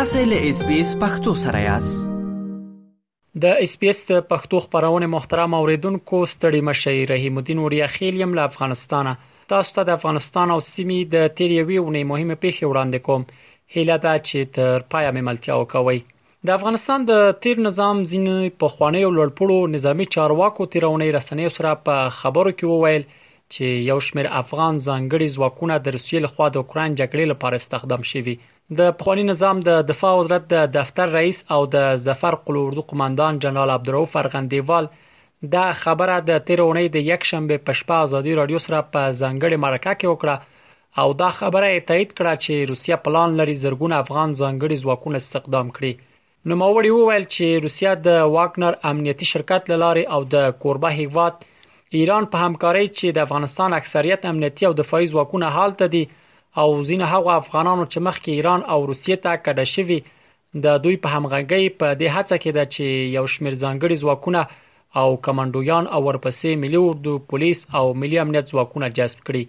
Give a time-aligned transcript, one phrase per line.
[0.00, 1.98] تاسو له اس بي اس پختو سره یاست
[3.44, 8.14] د اس پی اس د پښتو خبرونه محترم اوریدونکو ستړي مشي رحیم الدین اوریا خیل
[8.20, 9.12] يم له افغانستانه
[9.54, 13.28] تاسو ته د افغانستان او سیمې د تریوي ونې مهمه پیښه وړاندې کوم
[13.76, 15.98] هیله ده چې تر پایه مملتیا وکوي
[16.50, 21.76] د افغانستان د تیر نظام ځینې په خوانی او لړپړو نظامی چارواکو تیرونې رسنۍ سره
[21.90, 23.10] په خبرو کې وویل
[23.54, 28.34] چې یو شمېر افغان ځانګړي ځواکونه د روسیې لخوا د اوکران جګړې لپاره استخدام شوي
[28.78, 33.70] د پخوانی نظام د دفاع وزارت د دفتر رئیس او د ظفر قلوردو قماندان جنرال
[33.76, 34.84] عبدالرؤف فرغندیوال
[35.54, 39.92] دا خبره د تیرونی د یک شنبه په شپه ازادي رادیو سره په ځانګړي مرکه
[40.00, 40.36] کې وکړه
[41.00, 45.92] او دا خبره تایید کړه چې روسیا پلان لري زرګون افغان ځانګړي ځواکونه استخدام کړي
[46.48, 51.34] نو موري وویل چې روسیا د واګنر امنیتي شرکت لاره او د کوربه هیواد
[51.98, 56.02] ایران په همکارۍ چې د افغانستان اکثریت امنیتي او دفاعي ځواکونه حالت دي
[56.62, 59.98] او ځین هغه افغانانو چې مخکې ایران او روسیې ته کډه شوي
[60.66, 62.84] د دوی په همغږۍ په دې هڅه کې ده چې
[63.16, 64.40] یو شمیر ځانګړي ځواکونه
[65.00, 69.42] او کمانډویان او ورپسې ملي اردو پولیس او ملي امنیت ځواکونه جذب کړي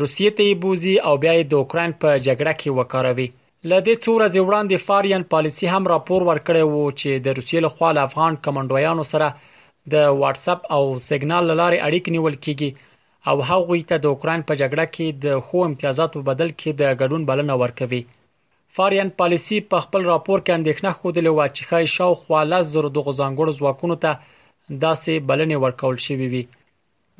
[0.00, 3.28] روسیې ته بوزي او بیا د اوکرين په جګړه کې وکاروي
[3.70, 8.32] لدې څو ورځې وړاندې فاریان پالیسی هم راپور ورکړی وو چې د روسیې لخوا افغان
[8.44, 9.28] کمانډویانو سره
[9.92, 12.70] د واټس اپ او سیګنال لارې اړیکې نیول کیږي
[13.30, 17.22] او هغوی ته د اوکران په جګړه کې د خو امتیازاتو بدل کې د ګډون
[17.30, 18.02] بلنه ورکوي
[18.76, 22.98] فارین پالیسی په خپل راپور کې اندېښنه خوده و چې خای شاوخوا لاس زر د
[23.06, 24.10] غزانګړو ځواکونو ته
[24.84, 26.42] داسې بلنې ورکول شوې وي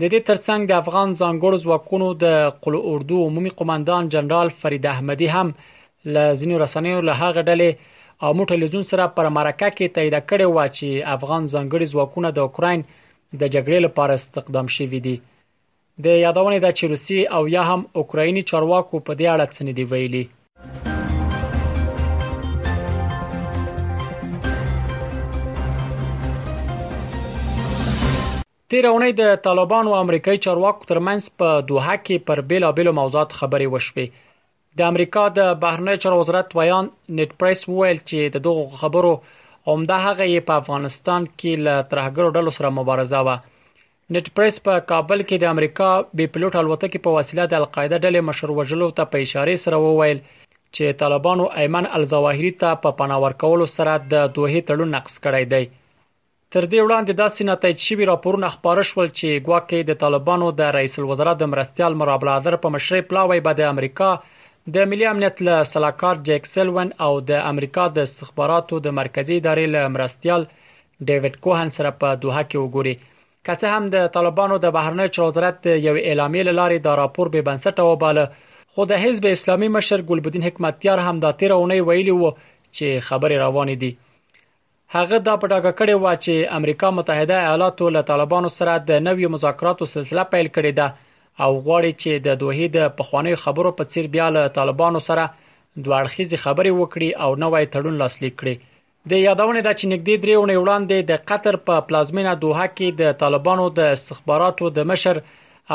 [0.00, 2.26] د دې ترڅنګ د افغان ځانګړو ځواکونو د
[2.64, 5.48] قلو اردو عمومي قومندان جنرال فرید احمدی هم
[6.16, 7.70] لازمي رسنیو له هغه ډلې
[8.28, 12.80] امو ټلویزیون سره پر مرکه کې تایید کړې و چې افغان ځنګړي ځواکونه د اوکرين
[12.90, 15.14] د جګړې لپاره استخدام شوي دي
[16.08, 19.72] د یادونه ده چې روسي او یا هم اوکرایني چارواکو په دې اړه څه نه
[19.80, 20.22] دی ویلي
[28.72, 34.04] تیرونه د طالبانو امریکایي چارواکو ترمنځ په دوحه کې پر بیلابېلو موضوعات خبرې وشوه
[34.78, 36.84] د امریکا د بهرنی چارو وزارت ویان
[37.20, 39.12] نت پریس وویل چې د دوه خبرو
[39.72, 43.30] عمده هغه په افغانستان کې له ترهګرو ډلو سره مبارزه و
[44.16, 48.20] نت پریس په کابل کې د امریکا بي پلوټ الوتکې په وسیله د القاعده ډلې
[48.28, 53.66] مشر وجلو ته په اشاره سره وویل چې طالبانو ایمن الزواهری ته په پناور کولو
[53.76, 58.82] سره د دوه تړون نقص کړی دی تر دې وړاندې داسې نتایج شوی راپورونه خبره
[58.92, 63.58] شول چې ګواکې د طالبانو د رئیس الوزرا د مرستيال مرابلادر په مشرۍ پلاوی به
[63.62, 64.10] د امریکا
[64.74, 69.66] د ملي امنیت له سلاکار جیک سلون او د امریکا د استخباراتو د مرکزی ادارې
[69.74, 70.42] له مرستيال
[71.08, 72.94] ډیوډ کوهن سره په دوه کې وګوري
[73.46, 77.86] کته هم د طالبانو د بهرنی چارو وزارت یو اعلامیه لاري دا راپور به بنسټه
[77.90, 78.24] وباله
[78.74, 82.30] خو د حزب اسلامي مشر ګلبدین حکمتیار هم دا تیر اونۍ ویلي وو
[82.76, 83.92] چې خبري روان دي
[84.96, 89.90] هغه دا پټاګه کړې و چې امریکا متحده ایالاتو له طالبانو سره د نوي مذاکراتو
[89.96, 91.08] سلسله پیل کړې ده
[91.46, 95.24] او غواړي چې د دوحې د پخوانیو خبرو په څیر بیا له طالبانو سره
[95.84, 98.54] دواړخیزي خبرې وکړي او نوې تړون لاسلیک کړي
[99.10, 103.16] د یادونه ده چې نږدې درې ونې وړاندې د قطر په پلازمینا دوحه کې د
[103.22, 105.16] طالبانو د استخباراتو د مشر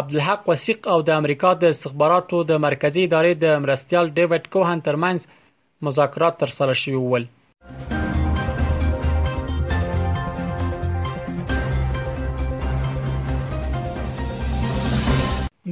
[0.00, 5.20] عبدالحق وسیق او د امریکا د استخباراتو د مرکزی ادارې د مرستيال ډیوډ کوهن ترمنز
[5.90, 7.24] مذاکرات ترسره شوي ول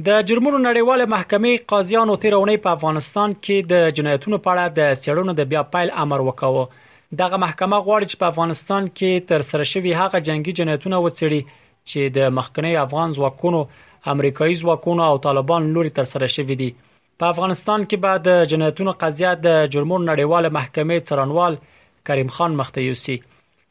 [0.07, 5.01] د جرمونو نړیواله محکمې قاضیانو تیر اونۍ په افغانستان کې د جنایتونو په اړه د
[5.03, 6.63] سړونو د بیا پایل امر وکاو
[7.19, 11.41] دغه محکمه غواړي چې په افغانستان کې تر سره شوی هغه جنگي جنایتونه وڅېړي
[11.91, 13.59] چې د مخکنی افغان ځواکونو
[14.15, 16.69] امریکایي ځواکونو او طالبان لوري تر سره شوی دي
[17.23, 21.59] په افغانستان کې بعد جنایتونو قضیه د جرمونو نړیواله محکمې څرنوال
[22.09, 23.15] کریم خان مخته یوسي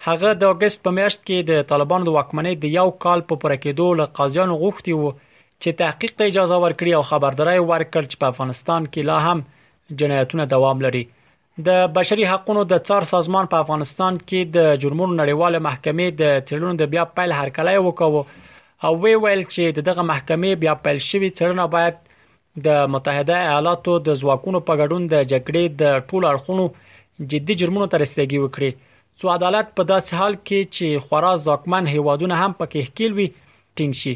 [0.09, 3.60] هغه د اگست په میاشت کې د طالبانو د واکمنۍ د یو کال په پوره
[3.66, 5.12] کېدو له قاضیانو غوښتي وو
[5.64, 9.42] چې تحقیق ته اجازه ورکړي او خبرداري ورکړي چې په افغانستان کې لا هم
[10.03, 11.03] جنایتونه دوام لري
[11.68, 16.80] د بشري حقوقو د څار سازمان په افغانستان کې د جرمونو نړیواله محکمې د تړون
[16.80, 18.22] د بیا پیل هرکلی وکاو
[18.86, 22.00] او وی ویل چې دغه محکمې بیا پیل شوی تړون باید
[22.66, 26.66] د متحده ایالاتو د ځواکونو په ګډون د جګړې د ټول اړخونو
[27.34, 28.91] جدي جرمونو ته رسیدګي وکړي
[29.22, 33.28] څو عدالت په داسې حال کې چې خورا ځواکمن هیوادونه هم پکې ښکیل وي
[33.78, 34.15] ټینګ شي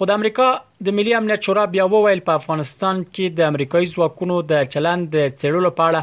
[0.00, 0.48] خو د امریکا
[0.84, 5.26] د ملي امنیت شورا بیا وویل په افغانستان کې د امریکایي ځواکونو د چلند د
[5.38, 6.00] څېړلو په اړه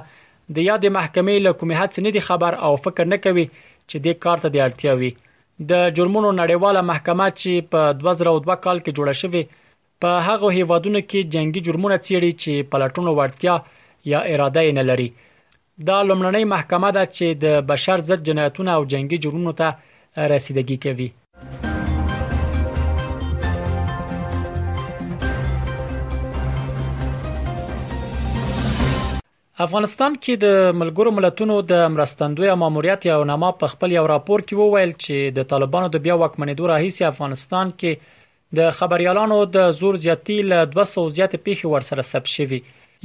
[0.56, 3.45] د یاد محکمې له کومې هڅې نه دي خبر او فکر نه کوي
[3.89, 5.12] چې دې کار ته د اړتیا وي
[5.71, 9.44] د جرمونو نړیواله محکمه چې په 2002 کال کې جوړه شوې
[10.01, 13.56] په هغه هیوادونو کې جنگي جرمونه څیړي چې پلټونو ورتیا
[14.13, 15.09] یا اراده یې نه لري
[15.88, 19.68] دا لومړنۍ محکمه ده چې د بشر ضد جنایتونو او جنگي جرمونو ته
[20.33, 21.09] رسیدګي کوي
[29.63, 34.55] افغانستان کې د ملګرو ملتونو د مرستندوی ماموریت یو نامه په خپل یو راپور کې
[34.61, 38.17] وویل چې د طالبانو د بیا واکمنېدو راهیسې افغانستان کې
[38.59, 42.59] د خبريالانو د زور زیاتی له 200 زیات پیښې ورسره ثبت شوی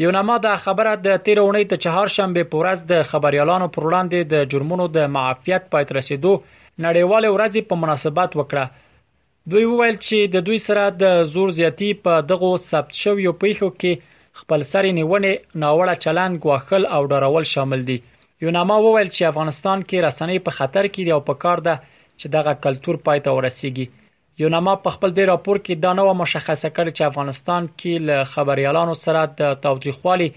[0.05, 4.37] یو نامه د خبره د 13 اونۍ ته چهار شنبه پورز د خبريالانو پر وړاندې
[4.37, 10.47] د جرمونو د معافیت پات رسیدو نړیواله ورځ په مناسبت وکړه دوی وویل چې د
[10.50, 16.41] دوی سره د زور زیاتی په دغه ثبت شویو پیښو کې خپلسرې نیونې ناوړه چلند
[16.45, 17.97] ګواښل او ډارول شامل دي
[18.45, 21.75] یوناما وویل چې افغانستان کې رسنۍ په خطر کې دي او په کار ده
[22.21, 23.87] چې دغه کلچر پای ته ورسیږي
[24.45, 28.97] یوناما په خپل دی راپور کې دا نو مشخصه کړ چې افغانستان کې له خبريالانو
[29.05, 30.29] سره د توجیهوالي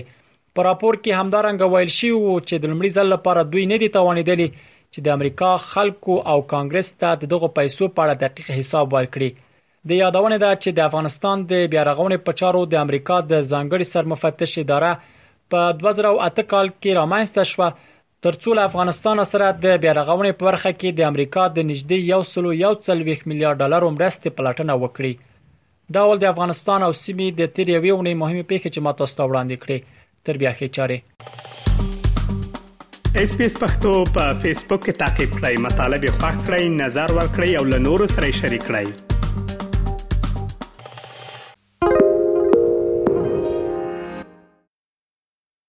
[0.57, 3.89] په راپور کې همدارنګ ویل شوی و چې د لمړي ځل لپاره دوی نه دي
[3.97, 4.49] توانیدلې
[4.91, 9.29] چې د امریکا خلکو او کانګرس ته دغه پیسو په اړه دقیق حساب ورکړي
[9.89, 14.55] د یادونه ده چې د افغانستان د بیارغونې په چارو د امریکا د ځانګړي سرمفتش
[14.63, 14.93] اداره
[15.53, 17.69] په 2008 کال کې رامنځته شوه
[18.27, 23.57] ترڅو له افغانستان سره د بیارغونې په برخه کې د امریکا د نږدې 1.1 میلیارډ
[23.63, 25.13] ډالر مرستې پلاتنه وکړي
[25.93, 29.15] دا ول د افغانستان او سیمې د تیر یوې ونې مهمه پیښه چې ما تاسو
[29.17, 29.77] ته وړاندې کړې
[30.25, 30.97] تر بیا خې چاره
[33.21, 37.09] اس پی اس پختو په فیسبوک کې تا کې پلی مطلب یو فاک کړئ نظر
[37.19, 38.85] ور کړئ او له نورو سره شریک کړئ